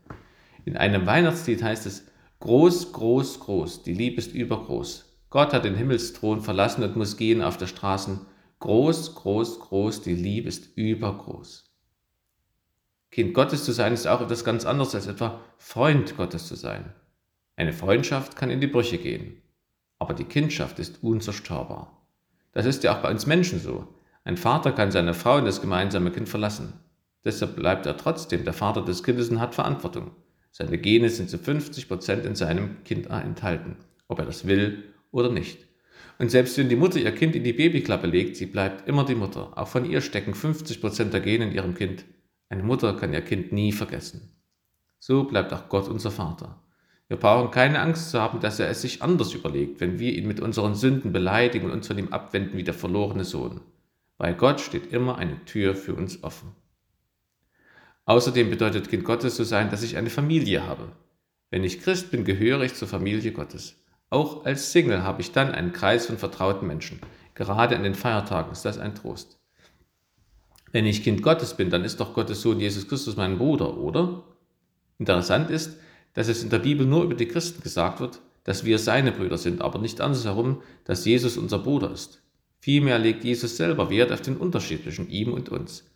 In 0.66 0.76
einem 0.76 1.06
Weihnachtslied 1.06 1.64
heißt 1.64 1.86
es, 1.86 2.06
groß, 2.42 2.92
groß, 2.92 3.40
groß, 3.40 3.84
die 3.84 3.94
Liebe 3.94 4.18
ist 4.18 4.34
übergroß. 4.34 5.06
Gott 5.30 5.54
hat 5.54 5.64
den 5.64 5.76
Himmelsthron 5.76 6.42
verlassen 6.42 6.84
und 6.84 6.98
muss 6.98 7.16
gehen 7.16 7.42
auf 7.42 7.56
der 7.56 7.68
Straßen. 7.68 8.26
Groß, 8.62 9.16
groß, 9.16 9.60
groß, 9.60 10.04
die 10.04 10.14
Liebe 10.14 10.48
ist 10.48 10.78
übergroß. 10.78 11.64
Kind 13.10 13.34
Gottes 13.34 13.64
zu 13.66 13.72
sein 13.72 13.92
ist 13.92 14.06
auch 14.06 14.22
etwas 14.22 14.46
ganz 14.46 14.68
anderes 14.68 14.94
als 14.94 15.08
etwa 15.08 15.42
Freund 15.58 16.16
Gottes 16.16 16.48
zu 16.48 16.54
sein. 16.54 16.94
Eine 17.56 17.74
Freundschaft 17.74 18.36
kann 18.36 18.52
in 18.52 18.62
die 18.62 18.68
Brüche 18.68 19.00
gehen, 19.00 19.42
aber 19.98 20.14
die 20.14 20.26
Kindschaft 20.26 20.78
ist 20.78 21.02
unzerstörbar. 21.02 22.06
Das 22.52 22.68
ist 22.68 22.84
ja 22.84 22.96
auch 22.96 23.02
bei 23.02 23.10
uns 23.10 23.26
Menschen 23.26 23.60
so. 23.60 23.88
Ein 24.26 24.38
Vater 24.38 24.74
kann 24.74 24.92
seine 24.92 25.16
Frau 25.16 25.38
und 25.38 25.46
das 25.46 25.62
gemeinsame 25.62 26.12
Kind 26.12 26.30
verlassen. 26.30 26.74
Deshalb 27.26 27.56
bleibt 27.56 27.88
er 27.88 27.98
trotzdem 27.98 28.44
der 28.44 28.54
Vater 28.54 28.86
des 28.86 29.04
Kindes 29.04 29.30
und 29.30 29.40
hat 29.40 29.56
Verantwortung. 29.56 30.12
Seine 30.52 30.78
Gene 30.78 31.10
sind 31.10 31.32
zu 31.32 31.40
50 31.40 31.88
Prozent 31.88 32.28
in 32.28 32.36
seinem 32.36 32.84
Kind 32.84 33.08
enthalten, 33.08 33.78
ob 34.08 34.20
er 34.20 34.26
das 34.26 34.46
will 34.46 34.84
oder 35.10 35.32
nicht. 35.32 35.71
Und 36.20 36.30
selbst 36.30 36.58
wenn 36.58 36.70
die 36.70 36.76
Mutter 36.76 37.00
ihr 37.00 37.12
Kind 37.12 37.36
in 37.36 37.44
die 37.44 37.54
Babyklappe 37.54 38.08
legt, 38.08 38.36
sie 38.36 38.46
bleibt 38.46 38.88
immer 38.88 39.06
die 39.06 39.16
Mutter. 39.16 39.58
Auch 39.58 39.68
von 39.68 39.90
ihr 39.90 40.02
stecken 40.02 40.34
50 40.34 40.82
Prozent 40.82 41.14
der 41.14 41.22
Gene 41.22 41.46
in 41.46 41.52
ihrem 41.52 41.74
Kind. 41.76 42.06
Eine 42.50 42.64
Mutter 42.64 42.94
kann 42.94 43.14
ihr 43.14 43.22
Kind 43.22 43.52
nie 43.52 43.72
vergessen. 43.72 44.36
So 45.00 45.24
bleibt 45.24 45.52
auch 45.54 45.68
Gott 45.70 45.88
unser 45.88 46.12
Vater. 46.12 46.62
Wir 47.08 47.18
brauchen 47.18 47.52
keine 47.52 47.82
Angst 47.82 48.12
zu 48.12 48.22
haben, 48.22 48.40
dass 48.40 48.60
er 48.60 48.70
es 48.70 48.82
sich 48.82 49.02
anders 49.02 49.34
überlegt, 49.34 49.82
wenn 49.82 50.00
wir 50.00 50.14
ihn 50.14 50.28
mit 50.28 50.40
unseren 50.40 50.76
Sünden 50.76 51.12
beleidigen 51.12 51.66
und 51.66 51.72
uns 51.72 51.88
von 51.88 51.98
ihm 51.98 52.10
abwenden 52.10 52.58
wie 52.58 52.64
der 52.64 52.74
verlorene 52.74 53.26
Sohn. 53.26 53.62
Bei 54.18 54.32
Gott 54.32 54.62
steht 54.62 54.94
immer 54.94 55.18
eine 55.18 55.44
Tür 55.46 55.76
für 55.76 55.96
uns 55.96 56.24
offen. 56.24 56.56
Außerdem 58.06 58.50
bedeutet 58.50 58.90
Kind 58.90 59.04
Gottes 59.04 59.36
zu 59.36 59.44
sein, 59.44 59.70
dass 59.70 59.84
ich 59.84 59.98
eine 59.98 60.10
Familie 60.10 60.66
habe. 60.66 60.92
Wenn 61.50 61.64
ich 61.64 61.82
Christ 61.82 62.12
bin, 62.12 62.24
gehöre 62.24 62.62
ich 62.62 62.76
zur 62.76 62.88
Familie 62.88 63.32
Gottes. 63.32 63.81
Auch 64.12 64.46
als 64.46 64.74
Single 64.74 65.04
habe 65.04 65.22
ich 65.22 65.32
dann 65.32 65.52
einen 65.52 65.72
Kreis 65.72 66.06
von 66.06 66.18
vertrauten 66.18 66.68
Menschen. 66.68 67.00
Gerade 67.34 67.78
an 67.78 67.84
den 67.84 67.96
Feiertagen 67.96 68.52
ist 68.52 68.66
das 68.66 68.78
ein 68.78 68.94
Trost. 68.94 69.40
Wenn 70.74 70.86
ich 70.86 71.04
Kind 71.04 71.24
Gottes 71.24 71.56
bin, 71.56 71.70
dann 71.70 71.86
ist 71.86 72.02
doch 72.02 72.14
Gottes 72.14 72.42
Sohn 72.42 72.60
Jesus 72.60 72.88
Christus 72.90 73.16
mein 73.16 73.38
Bruder, 73.38 73.78
oder? 73.78 74.24
Interessant 75.00 75.50
ist, 75.50 75.78
dass 76.14 76.28
es 76.28 76.44
in 76.44 76.50
der 76.50 76.60
Bibel 76.60 76.86
nur 76.86 77.06
über 77.06 77.16
die 77.16 77.28
Christen 77.28 77.64
gesagt 77.64 78.02
wird, 78.02 78.20
dass 78.44 78.66
wir 78.66 78.80
seine 78.80 79.14
Brüder 79.14 79.38
sind, 79.38 79.62
aber 79.62 79.80
nicht 79.80 80.02
andersherum, 80.02 80.62
dass 80.84 81.06
Jesus 81.06 81.38
unser 81.38 81.60
Bruder 81.60 81.92
ist. 81.92 82.22
Vielmehr 82.60 83.00
legt 83.00 83.24
Jesus 83.24 83.56
selber 83.56 83.90
Wert 83.90 84.12
auf 84.12 84.22
den 84.22 84.36
Unterschied 84.36 84.84
zwischen 84.84 85.10
ihm 85.10 85.32
und 85.32 85.48
uns. 85.48 85.90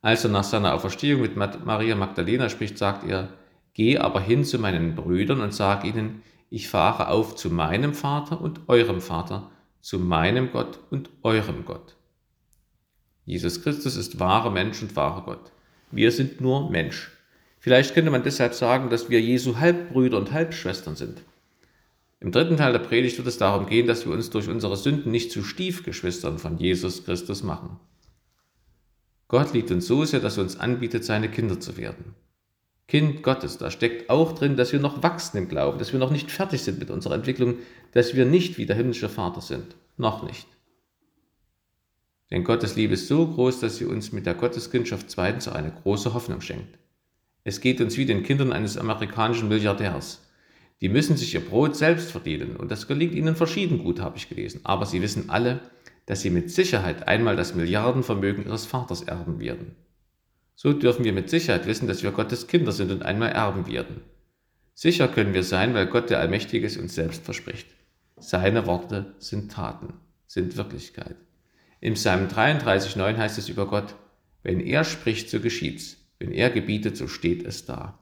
Als 0.00 0.24
er 0.24 0.30
nach 0.30 0.44
seiner 0.44 0.74
Auferstehung 0.74 1.20
mit 1.20 1.36
Maria 1.36 1.94
Magdalena 1.94 2.48
spricht, 2.48 2.76
sagt 2.76 3.08
er, 3.08 3.28
Geh 3.72 3.98
aber 3.98 4.20
hin 4.20 4.44
zu 4.44 4.58
meinen 4.58 4.96
Brüdern 4.96 5.40
und 5.40 5.54
sag 5.54 5.84
ihnen, 5.84 6.22
ich 6.52 6.68
fahre 6.68 7.08
auf 7.08 7.34
zu 7.34 7.48
meinem 7.48 7.94
Vater 7.94 8.38
und 8.38 8.60
eurem 8.68 9.00
Vater, 9.00 9.50
zu 9.80 9.98
meinem 9.98 10.52
Gott 10.52 10.80
und 10.90 11.08
eurem 11.22 11.64
Gott. 11.64 11.96
Jesus 13.24 13.62
Christus 13.62 13.96
ist 13.96 14.20
wahrer 14.20 14.50
Mensch 14.50 14.82
und 14.82 14.94
wahrer 14.94 15.24
Gott. 15.24 15.50
Wir 15.90 16.12
sind 16.12 16.42
nur 16.42 16.70
Mensch. 16.70 17.10
Vielleicht 17.58 17.94
könnte 17.94 18.10
man 18.10 18.22
deshalb 18.22 18.52
sagen, 18.52 18.90
dass 18.90 19.08
wir 19.08 19.18
Jesu 19.18 19.56
Halbbrüder 19.56 20.18
und 20.18 20.32
Halbschwestern 20.32 20.94
sind. 20.94 21.22
Im 22.20 22.32
dritten 22.32 22.58
Teil 22.58 22.72
der 22.72 22.80
Predigt 22.80 23.16
wird 23.16 23.28
es 23.28 23.38
darum 23.38 23.64
gehen, 23.64 23.86
dass 23.86 24.04
wir 24.04 24.12
uns 24.12 24.28
durch 24.28 24.50
unsere 24.50 24.76
Sünden 24.76 25.10
nicht 25.10 25.32
zu 25.32 25.42
Stiefgeschwistern 25.42 26.36
von 26.36 26.58
Jesus 26.58 27.06
Christus 27.06 27.42
machen. 27.42 27.80
Gott 29.28 29.54
liebt 29.54 29.70
uns 29.70 29.86
so 29.86 30.04
sehr, 30.04 30.20
dass 30.20 30.36
er 30.36 30.42
uns 30.42 30.60
anbietet, 30.60 31.06
seine 31.06 31.30
Kinder 31.30 31.58
zu 31.58 31.78
werden. 31.78 32.14
Kind 32.88 33.22
Gottes, 33.22 33.58
da 33.58 33.70
steckt 33.70 34.10
auch 34.10 34.32
drin, 34.32 34.56
dass 34.56 34.72
wir 34.72 34.80
noch 34.80 35.02
wachsen 35.02 35.38
im 35.38 35.48
Glauben, 35.48 35.78
dass 35.78 35.92
wir 35.92 35.98
noch 35.98 36.10
nicht 36.10 36.30
fertig 36.30 36.62
sind 36.62 36.78
mit 36.78 36.90
unserer 36.90 37.14
Entwicklung, 37.14 37.56
dass 37.92 38.14
wir 38.14 38.24
nicht 38.26 38.58
wie 38.58 38.66
der 38.66 38.76
himmlische 38.76 39.08
Vater 39.08 39.40
sind. 39.40 39.76
Noch 39.96 40.22
nicht. 40.22 40.46
Denn 42.30 42.44
Gottes 42.44 42.76
Liebe 42.76 42.94
ist 42.94 43.08
so 43.08 43.26
groß, 43.26 43.60
dass 43.60 43.76
sie 43.76 43.84
uns 43.84 44.12
mit 44.12 44.26
der 44.26 44.34
Gotteskindschaft 44.34 45.10
zweitens 45.10 45.48
eine 45.48 45.70
große 45.70 46.14
Hoffnung 46.14 46.40
schenkt. 46.40 46.78
Es 47.44 47.60
geht 47.60 47.80
uns 47.80 47.96
wie 47.96 48.06
den 48.06 48.22
Kindern 48.22 48.52
eines 48.52 48.78
amerikanischen 48.78 49.48
Milliardärs. 49.48 50.22
Die 50.80 50.88
müssen 50.88 51.16
sich 51.16 51.34
ihr 51.34 51.44
Brot 51.44 51.76
selbst 51.76 52.10
verdienen 52.10 52.56
und 52.56 52.70
das 52.70 52.88
gelingt 52.88 53.14
ihnen 53.14 53.36
verschieden 53.36 53.78
gut, 53.78 54.00
habe 54.00 54.16
ich 54.16 54.28
gelesen. 54.28 54.62
Aber 54.64 54.86
sie 54.86 55.02
wissen 55.02 55.28
alle, 55.28 55.60
dass 56.06 56.22
sie 56.22 56.30
mit 56.30 56.50
Sicherheit 56.50 57.06
einmal 57.06 57.36
das 57.36 57.54
Milliardenvermögen 57.54 58.46
ihres 58.46 58.66
Vaters 58.66 59.02
erben 59.02 59.38
werden. 59.38 59.76
So 60.54 60.72
dürfen 60.72 61.04
wir 61.04 61.12
mit 61.12 61.30
Sicherheit 61.30 61.66
wissen, 61.66 61.88
dass 61.88 62.02
wir 62.02 62.12
Gottes 62.12 62.46
Kinder 62.46 62.72
sind 62.72 62.90
und 62.90 63.02
einmal 63.02 63.30
erben 63.30 63.66
werden. 63.66 64.00
Sicher 64.74 65.08
können 65.08 65.34
wir 65.34 65.44
sein, 65.44 65.74
weil 65.74 65.86
Gott 65.86 66.10
der 66.10 66.20
Allmächtige 66.20 66.66
es 66.66 66.76
uns 66.76 66.94
selbst 66.94 67.24
verspricht. 67.24 67.66
Seine 68.18 68.66
Worte 68.66 69.14
sind 69.18 69.52
Taten, 69.52 69.94
sind 70.26 70.56
Wirklichkeit. 70.56 71.16
Im 71.80 71.94
Psalm 71.94 72.28
33,9 72.28 73.16
heißt 73.16 73.38
es 73.38 73.48
über 73.48 73.66
Gott, 73.66 73.96
wenn 74.42 74.60
er 74.60 74.84
spricht, 74.84 75.28
so 75.28 75.40
geschieht's. 75.40 75.96
Wenn 76.18 76.32
er 76.32 76.50
gebietet, 76.50 76.96
so 76.96 77.08
steht 77.08 77.44
es 77.44 77.66
da. 77.66 77.98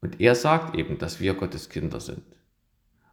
Und 0.00 0.20
er 0.20 0.34
sagt 0.34 0.74
eben, 0.74 0.98
dass 0.98 1.20
wir 1.20 1.34
Gottes 1.34 1.68
Kinder 1.68 2.00
sind. 2.00 2.22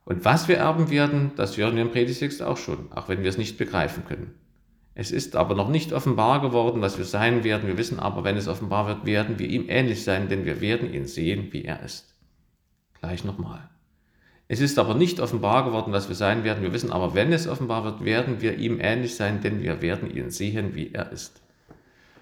Und 0.06 0.24
was 0.24 0.48
wir 0.48 0.58
erben 0.58 0.90
werden, 0.90 1.32
das 1.36 1.58
hören 1.58 1.76
wir 1.76 1.82
im 1.82 1.92
Predigtext 1.92 2.42
auch 2.42 2.58
schon, 2.58 2.92
auch 2.94 3.10
wenn 3.10 3.24
wir 3.24 3.30
es 3.30 3.38
nicht 3.38 3.58
begreifen 3.58 4.06
können. 4.06 4.36
Es 4.98 5.12
ist 5.12 5.36
aber 5.36 5.56
noch 5.56 5.68
nicht 5.68 5.92
offenbar 5.92 6.42
geworden, 6.42 6.82
was 6.82 6.98
wir 6.98 7.04
sein 7.04 7.44
werden. 7.44 7.68
Wir 7.68 7.78
wissen 7.78 8.00
aber, 8.00 8.24
wenn 8.24 8.38
es 8.38 8.48
offenbar 8.48 8.88
wird, 8.88 9.06
werden 9.06 9.38
wir 9.38 9.50
ihm 9.50 9.66
ähnlich 9.68 10.06
sein, 10.06 10.30
denn 10.30 10.46
wir 10.46 10.62
werden 10.62 10.92
ihn 10.94 11.06
sehen, 11.06 11.50
wie 11.52 11.66
er 11.66 11.84
ist. 11.84 12.16
Gleich 13.02 13.26
nochmal. 13.26 13.70
Es 14.48 14.62
ist 14.62 14.80
aber 14.80 14.94
nicht 14.94 15.20
offenbar 15.20 15.66
geworden, 15.66 15.92
was 15.92 16.08
wir 16.08 16.16
sein 16.16 16.46
werden. 16.46 16.64
Wir 16.64 16.72
wissen 16.72 16.94
aber, 16.94 17.14
wenn 17.14 17.34
es 17.34 17.48
offenbar 17.48 17.84
wird, 17.84 18.06
werden 18.06 18.42
wir 18.42 18.58
ihm 18.58 18.80
ähnlich 18.80 19.16
sein, 19.16 19.42
denn 19.42 19.62
wir 19.62 19.82
werden 19.82 20.16
ihn 20.16 20.32
sehen, 20.32 20.76
wie 20.76 20.94
er 20.94 21.12
ist. 21.12 21.42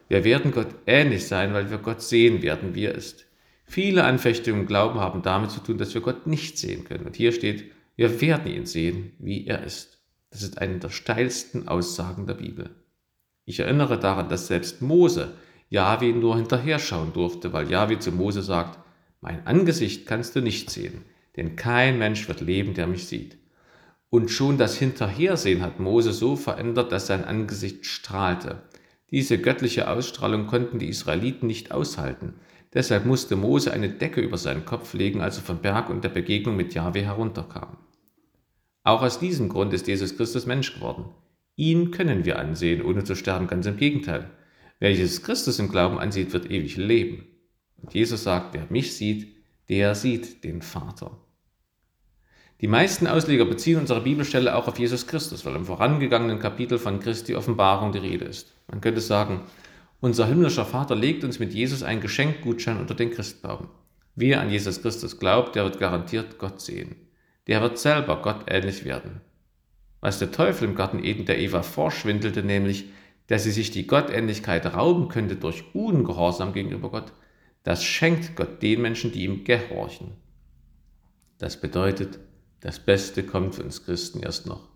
Wir 0.07 0.23
werden 0.23 0.51
Gott 0.51 0.69
ähnlich 0.87 1.27
sein, 1.27 1.53
weil 1.53 1.69
wir 1.69 1.77
Gott 1.77 2.01
sehen 2.01 2.41
werden, 2.41 2.73
wie 2.73 2.85
er 2.85 2.95
ist. 2.95 3.25
Viele 3.65 4.03
Anfechtungen 4.03 4.61
im 4.61 4.67
Glauben 4.67 4.99
haben 4.99 5.21
damit 5.21 5.51
zu 5.51 5.59
tun, 5.59 5.77
dass 5.77 5.93
wir 5.93 6.01
Gott 6.01 6.25
nicht 6.25 6.57
sehen 6.57 6.85
können. 6.85 7.05
Und 7.05 7.15
hier 7.15 7.33
steht, 7.33 7.71
wir 7.95 8.19
werden 8.19 8.51
ihn 8.51 8.65
sehen, 8.65 9.13
wie 9.19 9.45
er 9.45 9.63
ist. 9.63 10.02
Das 10.33 10.41
ist 10.41 10.57
eine 10.57 10.79
der 10.79 10.89
steilsten 10.89 11.67
Aussagen 11.67 12.25
der 12.25 12.33
Bibel. 12.33 12.71
Ich 13.45 13.59
erinnere 13.59 13.99
daran, 13.99 14.29
dass 14.29 14.47
selbst 14.47 14.81
Mose 14.81 15.33
Jahwe 15.69 16.11
nur 16.11 16.35
hinterher 16.35 16.79
schauen 16.79 17.13
durfte, 17.13 17.53
weil 17.53 17.69
Jahwe 17.69 17.99
zu 17.99 18.11
Mose 18.11 18.41
sagt, 18.41 18.79
mein 19.21 19.45
Angesicht 19.45 20.07
kannst 20.07 20.35
du 20.35 20.41
nicht 20.41 20.71
sehen, 20.71 21.05
denn 21.37 21.55
kein 21.55 21.99
Mensch 21.99 22.27
wird 22.27 22.41
leben, 22.41 22.73
der 22.73 22.87
mich 22.87 23.05
sieht. 23.05 23.37
Und 24.09 24.31
schon 24.31 24.57
das 24.57 24.75
Hinterhersehen 24.75 25.61
hat 25.61 25.79
Mose 25.79 26.13
so 26.13 26.35
verändert, 26.35 26.91
dass 26.91 27.05
sein 27.05 27.25
Angesicht 27.25 27.85
strahlte. 27.85 28.63
Diese 29.11 29.37
göttliche 29.37 29.87
Ausstrahlung 29.87 30.47
konnten 30.47 30.79
die 30.79 30.89
Israeliten 30.89 31.45
nicht 31.45 31.71
aushalten. 31.71 32.33
Deshalb 32.73 33.05
musste 33.05 33.35
Mose 33.35 33.71
eine 33.71 33.89
Decke 33.89 34.21
über 34.21 34.39
seinen 34.39 34.65
Kopf 34.65 34.95
legen, 34.95 35.21
als 35.21 35.37
er 35.37 35.43
vom 35.43 35.59
Berg 35.59 35.91
und 35.91 36.03
der 36.03 36.09
Begegnung 36.09 36.55
mit 36.55 36.73
Jahwe 36.73 37.03
herunterkam. 37.03 37.77
Auch 38.83 39.01
aus 39.01 39.17
diesem 39.17 39.47
Grund 39.47 39.73
ist 39.73 39.87
Jesus 39.87 40.17
Christus 40.17 40.45
Mensch 40.45 40.73
geworden. 40.73 41.05
Ihn 41.55 41.91
können 41.91 42.25
wir 42.25 42.37
ansehen, 42.37 42.81
ohne 42.81 43.05
zu 43.05 43.15
sterben, 43.15 43.47
ganz 43.47 43.65
im 43.65 43.77
Gegenteil. 43.77 44.29
Wer 44.79 44.91
Jesus 44.91 45.23
Christus 45.23 45.59
im 45.59 45.69
Glauben 45.69 45.99
ansieht, 45.99 46.33
wird 46.33 46.51
ewig 46.51 46.75
leben. 46.75 47.25
Und 47.81 47.93
Jesus 47.93 48.23
sagt, 48.23 48.53
wer 48.53 48.65
mich 48.69 48.95
sieht, 48.95 49.33
der 49.69 49.95
sieht 49.95 50.43
den 50.43 50.61
Vater. 50.61 51.17
Die 52.59 52.67
meisten 52.67 53.07
Ausleger 53.07 53.45
beziehen 53.45 53.79
unsere 53.79 54.01
Bibelstelle 54.01 54.55
auch 54.55 54.67
auf 54.67 54.79
Jesus 54.79 55.07
Christus, 55.07 55.45
weil 55.45 55.55
im 55.55 55.65
vorangegangenen 55.65 56.39
Kapitel 56.39 56.77
von 56.77 56.99
Christi 56.99 57.35
Offenbarung 57.35 57.93
die 57.93 57.99
Rede 57.99 58.25
ist. 58.25 58.53
Man 58.67 58.81
könnte 58.81 59.01
sagen, 59.01 59.41
unser 60.01 60.27
himmlischer 60.27 60.65
Vater 60.65 60.95
legt 60.95 61.23
uns 61.23 61.39
mit 61.39 61.53
Jesus 61.53 61.83
einen 61.83 62.01
Geschenkgutschein 62.01 62.79
unter 62.79 62.95
den 62.95 63.11
Christbaum. 63.11 63.69
Wer 64.15 64.41
an 64.41 64.49
Jesus 64.49 64.81
Christus 64.81 65.19
glaubt, 65.19 65.55
der 65.55 65.63
wird 65.63 65.79
garantiert 65.79 66.37
Gott 66.37 66.59
sehen 66.59 66.95
der 67.47 67.61
wird 67.61 67.77
selber 67.77 68.21
Gott 68.21 68.45
ähnlich 68.47 68.85
werden. 68.85 69.21
Was 69.99 70.19
der 70.19 70.31
Teufel 70.31 70.67
im 70.67 70.75
Garten 70.75 71.03
Eden 71.03 71.25
der 71.25 71.39
Eva 71.39 71.63
vorschwindelte, 71.63 72.43
nämlich, 72.43 72.85
dass 73.27 73.43
sie 73.43 73.51
sich 73.51 73.71
die 73.71 73.87
Gottähnlichkeit 73.87 74.65
rauben 74.73 75.07
könnte 75.07 75.35
durch 75.35 75.63
Ungehorsam 75.73 76.53
gegenüber 76.53 76.89
Gott, 76.89 77.13
das 77.63 77.83
schenkt 77.83 78.35
Gott 78.35 78.61
den 78.61 78.81
Menschen, 78.81 79.11
die 79.11 79.23
ihm 79.23 79.45
gehorchen. 79.45 80.11
Das 81.37 81.59
bedeutet, 81.59 82.19
das 82.59 82.79
Beste 82.79 83.23
kommt 83.23 83.55
für 83.55 83.63
uns 83.63 83.85
Christen 83.85 84.21
erst 84.21 84.45
noch. 84.45 84.69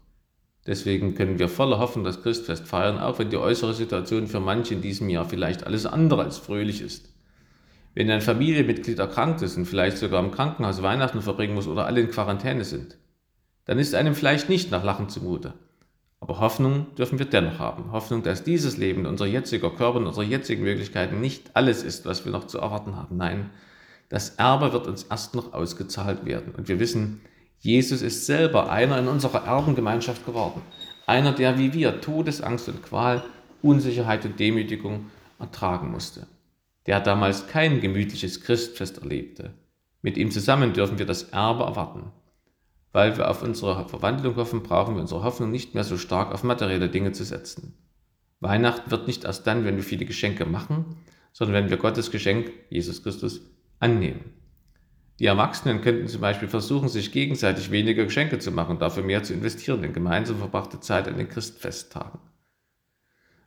Deswegen 0.66 1.16
können 1.16 1.40
wir 1.40 1.48
voller 1.48 1.80
Hoffnung 1.80 2.04
das 2.04 2.22
Christfest 2.22 2.68
feiern, 2.68 3.00
auch 3.00 3.20
wenn 3.20 3.30
die 3.30 3.38
äußere 3.38 3.74
Situation 3.74 4.28
für 4.28 4.42
manche 4.42 4.74
in 4.74 4.82
diesem 4.82 5.10
Jahr 5.10 5.24
vielleicht 5.24 5.66
alles 5.66 5.86
andere 5.86 6.24
als 6.24 6.38
fröhlich 6.38 6.82
ist. 6.82 7.10
Wenn 7.98 8.12
ein 8.12 8.22
Familienmitglied 8.22 9.00
erkrankt 9.00 9.42
ist 9.42 9.58
und 9.58 9.66
vielleicht 9.66 9.98
sogar 9.98 10.24
im 10.24 10.30
Krankenhaus 10.30 10.84
Weihnachten 10.84 11.24
verbringen 11.24 11.56
muss 11.56 11.68
oder 11.68 11.88
alle 11.88 12.00
in 12.00 12.12
Quarantäne 12.12 12.64
sind, 12.64 12.96
dann 13.66 13.80
ist 13.80 13.96
einem 13.96 14.14
vielleicht 14.14 14.50
nicht 14.50 14.70
nach 14.70 14.84
Lachen 14.84 15.10
zumute. 15.10 15.56
Aber 16.20 16.40
Hoffnung 16.40 16.94
dürfen 16.94 17.18
wir 17.18 17.26
dennoch 17.26 17.58
haben. 17.58 17.92
Hoffnung, 17.92 18.22
dass 18.22 18.44
dieses 18.44 18.78
Leben, 18.78 19.08
unser 19.08 19.26
jetziger 19.26 19.72
Körper 19.72 19.98
und 19.98 20.06
unsere 20.06 20.28
jetzigen 20.28 20.62
Möglichkeiten 20.62 21.22
nicht 21.22 21.50
alles 21.56 21.82
ist, 21.82 22.06
was 22.06 22.24
wir 22.24 22.32
noch 22.32 22.46
zu 22.46 22.60
erwarten 22.60 22.96
haben. 22.96 23.18
Nein, 23.18 23.50
das 24.10 24.36
Erbe 24.36 24.74
wird 24.74 24.86
uns 24.86 25.02
erst 25.02 25.34
noch 25.34 25.54
ausgezahlt 25.54 26.24
werden. 26.24 26.54
Und 26.56 26.68
wir 26.68 26.80
wissen, 26.80 27.22
Jesus 27.62 28.04
ist 28.04 28.28
selber 28.28 28.70
einer 28.70 29.00
in 29.00 29.08
unserer 29.08 29.48
Erbengemeinschaft 29.48 30.24
geworden. 30.24 30.62
Einer, 31.08 31.32
der 31.32 31.58
wie 31.58 31.74
wir 31.74 32.00
Todesangst 32.00 32.70
und 32.70 32.84
Qual, 32.84 33.24
Unsicherheit 33.64 34.24
und 34.24 34.40
Demütigung 34.40 35.08
ertragen 35.40 35.90
musste 35.90 36.28
der 36.88 37.02
damals 37.02 37.48
kein 37.48 37.82
gemütliches 37.82 38.42
Christfest 38.42 39.00
erlebte. 39.00 39.54
Mit 40.02 40.18
ihm 40.18 40.32
zusammen 40.32 40.72
dürfen 40.72 40.98
wir 40.98 41.06
das 41.06 41.24
Erbe 41.24 41.66
erwarten. 41.66 42.12
Weil 42.94 43.18
wir 43.18 43.30
auf 43.30 43.44
unsere 43.44 43.88
Verwandlung 43.88 44.38
hoffen, 44.38 44.64
brauchen 44.64 44.96
wir 44.96 45.02
unsere 45.02 45.24
Hoffnung 45.24 45.52
nicht 45.52 45.76
mehr 45.76 45.84
so 45.84 45.98
stark 45.98 46.34
auf 46.34 46.44
materielle 46.44 46.90
Dinge 46.90 47.12
zu 47.12 47.26
setzen. 47.26 47.74
Weihnachten 48.40 48.90
wird 48.90 49.06
nicht 49.06 49.26
erst 49.26 49.46
dann, 49.46 49.66
wenn 49.66 49.76
wir 49.76 49.84
viele 49.84 50.06
Geschenke 50.06 50.46
machen, 50.46 50.98
sondern 51.34 51.56
wenn 51.56 51.70
wir 51.70 51.78
Gottes 51.78 52.10
Geschenk, 52.10 52.52
Jesus 52.70 53.04
Christus, 53.04 53.42
annehmen. 53.80 54.34
Die 55.20 55.26
Erwachsenen 55.26 55.82
könnten 55.82 56.08
zum 56.08 56.22
Beispiel 56.22 56.48
versuchen, 56.48 56.88
sich 56.88 57.12
gegenseitig 57.12 57.70
weniger 57.70 58.06
Geschenke 58.06 58.40
zu 58.40 58.52
machen 58.52 58.72
und 58.72 58.82
dafür 58.82 59.04
mehr 59.04 59.24
zu 59.24 59.34
investieren 59.34 59.84
in 59.84 59.92
gemeinsam 59.92 60.38
verbrachte 60.38 60.80
Zeit 60.80 61.08
an 61.08 61.18
den 61.18 61.28
Christfesttagen. 61.28 62.20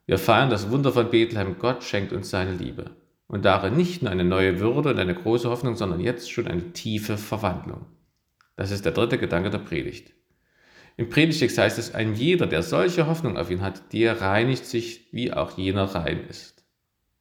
Wir 0.04 0.18
feiern 0.18 0.50
das 0.50 0.70
Wunder 0.70 0.92
von 0.92 1.11
Bethlehem. 1.11 1.56
Gott 1.59 1.85
schenkt 1.85 2.12
uns 2.12 2.30
seine 2.30 2.52
Liebe 2.52 2.90
und 3.30 3.44
darin 3.44 3.76
nicht 3.76 4.02
nur 4.02 4.10
eine 4.10 4.25
neue 4.25 4.58
Würde 4.58 4.90
und 4.90 4.99
eine 4.99 5.14
große 5.14 5.49
Hoffnung, 5.49 5.76
sondern 5.76 6.00
jetzt 6.00 6.32
schon 6.32 6.49
eine 6.49 6.72
tiefe 6.72 7.16
Verwandlung. 7.16 7.87
Das 8.56 8.72
ist 8.72 8.84
der 8.84 8.90
dritte 8.90 9.18
Gedanke 9.18 9.50
der 9.50 9.58
Predigt. 9.58 10.12
Im 10.96 11.08
Predigtext 11.08 11.56
heißt 11.56 11.78
es, 11.78 11.94
ein 11.94 12.14
jeder, 12.14 12.49
der 12.49 12.64
solche 12.64 13.06
Hoffnung 13.06 13.38
auf 13.38 13.49
ihn 13.49 13.60
hat, 13.60 13.92
der 13.92 14.20
reinigt 14.20 14.66
sich, 14.66 15.06
wie 15.12 15.32
auch 15.32 15.56
jener 15.56 15.84
rein 15.84 16.26
ist. 16.28 16.64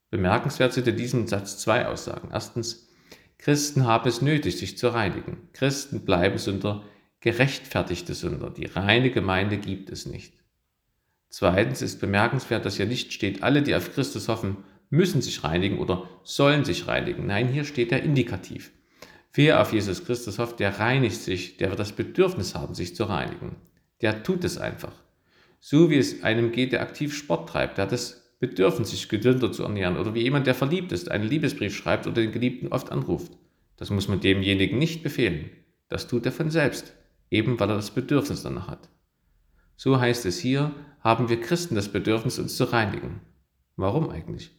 Bemerkenswert 0.09 0.73
sind 0.73 0.87
in 0.87 0.97
diesem 0.97 1.27
Satz 1.27 1.59
zwei 1.59 1.85
Aussagen. 1.85 2.29
Erstens, 2.33 2.89
Christen 3.37 3.85
haben 3.85 4.09
es 4.09 4.23
nötig, 4.23 4.57
sich 4.57 4.79
zu 4.79 4.87
reinigen. 4.87 5.47
Christen 5.53 6.05
bleiben 6.05 6.39
Sünder, 6.39 6.83
gerechtfertigte 7.19 8.15
Sünder. 8.15 8.49
Die 8.49 8.65
reine 8.65 9.11
Gemeinde 9.11 9.59
gibt 9.59 9.91
es 9.91 10.07
nicht. 10.07 10.33
Zweitens 11.29 11.83
ist 11.83 12.01
bemerkenswert, 12.01 12.65
dass 12.65 12.77
hier 12.77 12.87
nicht 12.87 13.13
steht, 13.13 13.43
alle, 13.43 13.61
die 13.61 13.75
auf 13.75 13.93
Christus 13.93 14.27
hoffen, 14.27 14.57
müssen 14.89 15.21
sich 15.21 15.43
reinigen 15.43 15.79
oder 15.79 16.09
sollen 16.23 16.65
sich 16.65 16.87
reinigen. 16.87 17.27
Nein, 17.27 17.47
hier 17.47 17.63
steht 17.63 17.91
der 17.91 18.03
Indikativ. 18.03 18.71
Wer 19.33 19.61
auf 19.61 19.73
Jesus 19.73 20.05
Christus 20.05 20.39
hofft, 20.39 20.59
der 20.59 20.79
reinigt 20.79 21.17
sich, 21.17 21.57
der 21.57 21.69
wird 21.69 21.79
das 21.79 21.91
Bedürfnis 21.91 22.55
haben, 22.55 22.73
sich 22.73 22.95
zu 22.95 23.03
reinigen. 23.03 23.57
Der 24.01 24.23
tut 24.23 24.43
es 24.43 24.57
einfach. 24.57 24.93
So 25.59 25.89
wie 25.89 25.97
es 25.97 26.23
einem 26.23 26.51
geht, 26.51 26.71
der 26.71 26.81
aktiv 26.81 27.15
Sport 27.15 27.49
treibt, 27.49 27.77
der 27.77 27.85
hat 27.85 27.91
das 27.91 28.35
Bedürfnis, 28.39 28.91
sich 28.91 29.09
gesünder 29.09 29.51
zu 29.51 29.63
ernähren. 29.63 29.97
Oder 29.97 30.15
wie 30.15 30.23
jemand, 30.23 30.47
der 30.47 30.55
verliebt 30.55 30.91
ist, 30.91 31.11
einen 31.11 31.27
Liebesbrief 31.27 31.75
schreibt 31.75 32.07
oder 32.07 32.21
den 32.21 32.31
Geliebten 32.31 32.69
oft 32.69 32.91
anruft. 32.91 33.33
Das 33.75 33.89
muss 33.89 34.07
man 34.07 34.21
demjenigen 34.21 34.79
nicht 34.79 35.03
befehlen. 35.03 35.49
Das 35.89 36.07
tut 36.07 36.25
er 36.25 36.31
von 36.31 36.49
selbst, 36.49 36.93
eben 37.29 37.59
weil 37.59 37.69
er 37.69 37.75
das 37.75 37.91
Bedürfnis 37.91 38.43
danach 38.43 38.67
hat. 38.67 38.89
So 39.75 39.99
heißt 39.99 40.25
es 40.25 40.39
hier, 40.39 40.73
haben 41.01 41.29
wir 41.29 41.39
Christen 41.39 41.75
das 41.75 41.89
Bedürfnis, 41.89 42.39
uns 42.39 42.55
zu 42.57 42.65
reinigen. 42.65 43.21
Warum 43.75 44.09
eigentlich? 44.09 44.58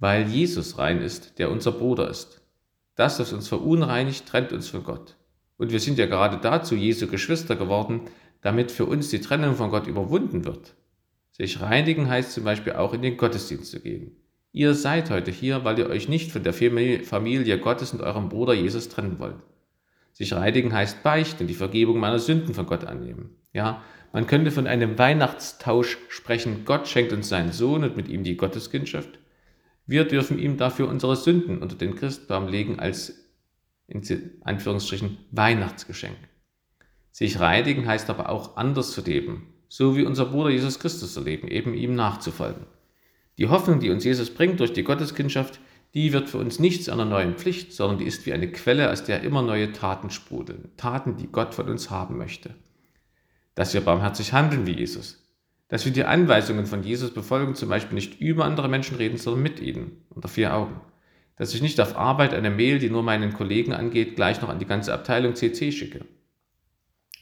Weil 0.00 0.26
Jesus 0.26 0.78
rein 0.78 1.00
ist, 1.00 1.38
der 1.38 1.50
unser 1.50 1.72
Bruder 1.72 2.08
ist. 2.10 2.40
Das, 2.96 3.20
was 3.20 3.32
uns 3.32 3.48
verunreinigt, 3.48 4.26
trennt 4.26 4.52
uns 4.52 4.68
von 4.68 4.82
Gott. 4.82 5.16
Und 5.56 5.70
wir 5.70 5.78
sind 5.78 5.98
ja 5.98 6.06
gerade 6.06 6.38
dazu 6.38 6.74
Jesu 6.74 7.06
Geschwister 7.06 7.54
geworden, 7.54 8.02
damit 8.40 8.72
für 8.72 8.86
uns 8.86 9.10
die 9.10 9.20
Trennung 9.20 9.54
von 9.54 9.70
Gott 9.70 9.86
überwunden 9.86 10.44
wird. 10.44 10.74
Sich 11.32 11.60
reinigen 11.60 12.08
heißt 12.08 12.32
zum 12.32 12.44
Beispiel 12.44 12.72
auch 12.72 12.94
in 12.94 13.02
den 13.02 13.16
Gottesdienst 13.16 13.70
zu 13.70 13.80
gehen. 13.80 14.16
Ihr 14.52 14.74
seid 14.74 15.10
heute 15.10 15.30
hier, 15.30 15.64
weil 15.64 15.78
ihr 15.78 15.88
euch 15.88 16.08
nicht 16.08 16.32
von 16.32 16.42
der 16.42 16.52
Familie 16.52 17.58
Gottes 17.58 17.92
und 17.92 18.00
eurem 18.00 18.28
Bruder 18.28 18.54
Jesus 18.54 18.88
trennen 18.88 19.18
wollt. 19.18 19.36
Sich 20.12 20.32
reinigen 20.32 20.72
heißt 20.72 21.02
beichten, 21.02 21.46
die 21.46 21.54
Vergebung 21.54 21.98
meiner 21.98 22.18
Sünden 22.18 22.52
von 22.52 22.66
Gott 22.66 22.84
annehmen. 22.84 23.36
Ja, 23.52 23.82
man 24.12 24.26
könnte 24.26 24.50
von 24.50 24.66
einem 24.66 24.98
Weihnachtstausch 24.98 25.98
sprechen. 26.08 26.64
Gott 26.64 26.88
schenkt 26.88 27.12
uns 27.12 27.28
seinen 27.28 27.52
Sohn 27.52 27.84
und 27.84 27.96
mit 27.96 28.08
ihm 28.08 28.24
die 28.24 28.36
Gotteskindschaft. 28.36 29.20
Wir 29.90 30.04
dürfen 30.04 30.38
ihm 30.38 30.56
dafür 30.56 30.86
unsere 30.86 31.16
Sünden 31.16 31.58
unter 31.58 31.74
den 31.74 31.96
Christbaum 31.96 32.46
legen 32.46 32.78
als 32.78 33.12
in 33.88 34.00
Anführungsstrichen 34.42 35.18
Weihnachtsgeschenk. 35.32 36.16
Sich 37.10 37.40
reinigen 37.40 37.88
heißt 37.88 38.08
aber 38.08 38.28
auch 38.28 38.56
anders 38.56 38.92
zu 38.92 39.02
leben, 39.02 39.52
so 39.66 39.96
wie 39.96 40.04
unser 40.04 40.26
Bruder 40.26 40.50
Jesus 40.50 40.78
Christus 40.78 41.12
zu 41.12 41.24
leben, 41.24 41.48
eben 41.48 41.74
ihm 41.74 41.96
nachzufolgen. 41.96 42.66
Die 43.36 43.48
Hoffnung, 43.48 43.80
die 43.80 43.90
uns 43.90 44.04
Jesus 44.04 44.32
bringt 44.32 44.60
durch 44.60 44.72
die 44.72 44.84
Gotteskindschaft, 44.84 45.58
die 45.92 46.12
wird 46.12 46.28
für 46.28 46.38
uns 46.38 46.60
nicht 46.60 46.84
zu 46.84 46.92
einer 46.92 47.04
neuen 47.04 47.34
Pflicht, 47.34 47.72
sondern 47.72 47.98
die 47.98 48.04
ist 48.04 48.26
wie 48.26 48.32
eine 48.32 48.52
Quelle, 48.52 48.92
aus 48.92 49.02
der 49.02 49.24
immer 49.24 49.42
neue 49.42 49.72
Taten 49.72 50.10
sprudeln. 50.10 50.70
Taten, 50.76 51.16
die 51.16 51.26
Gott 51.26 51.52
von 51.52 51.68
uns 51.68 51.90
haben 51.90 52.16
möchte. 52.16 52.54
Dass 53.56 53.74
wir 53.74 53.80
barmherzig 53.80 54.32
handeln 54.34 54.66
wie 54.66 54.78
Jesus, 54.78 55.19
dass 55.70 55.84
wir 55.84 55.92
die 55.92 56.04
Anweisungen 56.04 56.66
von 56.66 56.82
Jesus 56.82 57.14
befolgen, 57.14 57.54
zum 57.54 57.68
Beispiel 57.68 57.94
nicht 57.94 58.20
über 58.20 58.44
andere 58.44 58.68
Menschen 58.68 58.96
reden, 58.96 59.16
sondern 59.16 59.42
mit 59.42 59.60
ihnen, 59.60 60.04
unter 60.10 60.28
vier 60.28 60.52
Augen. 60.52 60.80
Dass 61.36 61.54
ich 61.54 61.62
nicht 61.62 61.80
auf 61.80 61.96
Arbeit 61.96 62.34
eine 62.34 62.50
Mail, 62.50 62.80
die 62.80 62.90
nur 62.90 63.04
meinen 63.04 63.32
Kollegen 63.32 63.72
angeht, 63.72 64.16
gleich 64.16 64.42
noch 64.42 64.48
an 64.48 64.58
die 64.58 64.66
ganze 64.66 64.92
Abteilung 64.92 65.36
CC 65.36 65.70
schicke. 65.72 66.04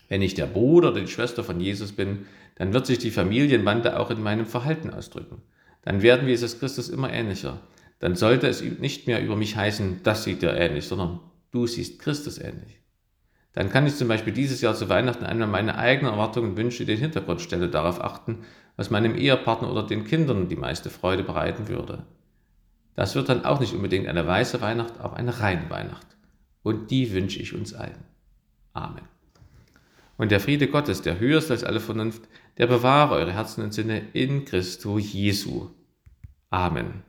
Wenn 0.08 0.22
ich 0.22 0.32
der 0.32 0.46
Bruder 0.46 0.90
oder 0.90 1.02
die 1.02 1.08
Schwester 1.08 1.44
von 1.44 1.60
Jesus 1.60 1.92
bin, 1.92 2.26
dann 2.56 2.72
wird 2.72 2.86
sich 2.86 2.98
die 2.98 3.10
Familienwande 3.10 4.00
auch 4.00 4.10
in 4.10 4.22
meinem 4.22 4.46
Verhalten 4.46 4.90
ausdrücken. 4.90 5.42
Dann 5.82 6.00
werden 6.00 6.22
wir 6.22 6.30
Jesus 6.30 6.58
Christus 6.58 6.88
immer 6.88 7.12
ähnlicher. 7.12 7.60
Dann 7.98 8.16
sollte 8.16 8.48
es 8.48 8.62
nicht 8.62 9.06
mehr 9.06 9.22
über 9.22 9.36
mich 9.36 9.56
heißen, 9.56 10.00
das 10.02 10.24
sieht 10.24 10.40
dir 10.40 10.54
ähnlich, 10.54 10.86
sondern 10.86 11.20
du 11.50 11.66
siehst 11.66 11.98
Christus 11.98 12.38
ähnlich. 12.38 12.80
Dann 13.58 13.70
kann 13.70 13.88
ich 13.88 13.96
zum 13.96 14.06
Beispiel 14.06 14.32
dieses 14.32 14.60
Jahr 14.60 14.76
zu 14.76 14.88
Weihnachten 14.88 15.26
einmal 15.26 15.48
meine 15.48 15.76
eigenen 15.76 16.12
Erwartungen 16.12 16.50
und 16.50 16.56
Wünsche 16.56 16.84
in 16.84 16.86
den 16.86 17.00
Hintergrund 17.00 17.40
stellen, 17.40 17.68
darauf 17.72 18.00
achten, 18.00 18.44
was 18.76 18.90
meinem 18.90 19.16
Ehepartner 19.16 19.68
oder 19.68 19.82
den 19.82 20.04
Kindern 20.04 20.48
die 20.48 20.54
meiste 20.54 20.90
Freude 20.90 21.24
bereiten 21.24 21.66
würde. 21.66 22.06
Das 22.94 23.16
wird 23.16 23.28
dann 23.28 23.44
auch 23.44 23.58
nicht 23.58 23.74
unbedingt 23.74 24.06
eine 24.06 24.24
weiße 24.24 24.60
Weihnacht, 24.60 25.00
aber 25.00 25.16
eine 25.16 25.40
reine 25.40 25.68
Weihnacht. 25.70 26.06
Und 26.62 26.92
die 26.92 27.12
wünsche 27.12 27.40
ich 27.40 27.52
uns 27.52 27.74
allen. 27.74 28.04
Amen. 28.74 29.02
Und 30.18 30.30
der 30.30 30.38
Friede 30.38 30.68
Gottes, 30.68 31.02
der 31.02 31.18
höher 31.18 31.38
ist 31.38 31.50
als 31.50 31.64
alle 31.64 31.80
Vernunft, 31.80 32.22
der 32.58 32.68
bewahre 32.68 33.16
eure 33.16 33.32
Herzen 33.32 33.64
und 33.64 33.74
Sinne 33.74 34.02
in 34.12 34.44
Christo 34.44 35.00
Jesu. 35.00 35.70
Amen. 36.50 37.02